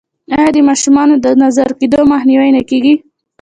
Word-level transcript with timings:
آیا 0.37 0.49
د 0.55 0.57
ماشومانو 0.69 1.15
د 1.25 1.27
نظر 1.43 1.69
کیدو 1.79 1.99
مخنیوی 2.11 2.49
نه 2.57 2.61
کیږي؟ 2.69 2.93